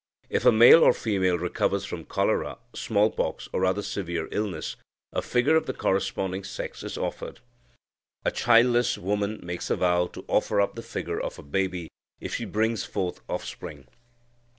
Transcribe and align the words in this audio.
If 0.31 0.45
a 0.47 0.51
male 0.51 0.83
or 0.83 0.93
female 0.93 1.37
recovers 1.37 1.85
from 1.85 2.05
cholera, 2.05 2.57
smallpox, 2.73 3.47
or 3.53 3.65
other 3.65 3.83
severe 3.83 4.27
illness, 4.31 4.75
a 5.13 5.21
figure 5.21 5.55
of 5.55 5.67
the 5.67 5.75
corresponding 5.75 6.43
sex 6.43 6.81
is 6.81 6.97
offered. 6.97 7.39
A 8.25 8.31
childless 8.31 8.97
woman 8.97 9.39
makes 9.43 9.69
a 9.69 9.75
vow 9.75 10.07
to 10.07 10.25
offer 10.27 10.59
up 10.59 10.73
the 10.73 10.81
figure 10.81 11.19
of 11.21 11.37
a 11.37 11.43
baby, 11.43 11.87
if 12.19 12.33
she 12.33 12.45
brings 12.45 12.83
forth 12.83 13.21
offspring. 13.29 13.85